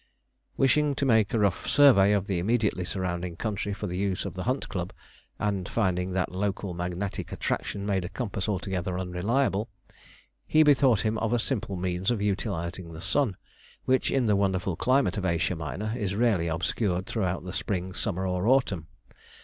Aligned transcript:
Wishing 0.57 0.95
to 0.95 1.05
make 1.05 1.31
a 1.31 1.37
rough 1.37 1.67
survey 1.67 2.11
of 2.11 2.25
the 2.25 2.39
immediately 2.39 2.83
surrounding 2.83 3.35
country 3.35 3.71
for 3.71 3.85
the 3.85 3.99
use 3.99 4.25
of 4.25 4.33
the 4.33 4.45
Hunt 4.45 4.67
Club, 4.67 4.93
and 5.37 5.69
finding 5.69 6.13
that 6.13 6.31
local 6.31 6.73
magnetic 6.73 7.31
attraction 7.31 7.85
made 7.85 8.03
a 8.03 8.09
compass 8.09 8.49
altogether 8.49 8.97
unreliable, 8.97 9.69
he 10.47 10.63
bethought 10.63 11.01
him 11.01 11.19
of 11.19 11.33
a 11.33 11.37
simple 11.37 11.75
means 11.75 12.09
of 12.09 12.19
utilising 12.19 12.93
the 12.93 12.99
sun, 12.99 13.37
which 13.85 14.09
in 14.09 14.25
the 14.25 14.35
wonderful 14.35 14.75
climate 14.75 15.19
of 15.19 15.23
Asia 15.25 15.55
Minor 15.55 15.93
is 15.95 16.15
rarely 16.15 16.47
obscured 16.47 17.05
throughout 17.05 17.43
the 17.45 17.53
spring, 17.53 17.93
summer, 17.93 18.25
or 18.25 18.47
autumn. 18.47 18.87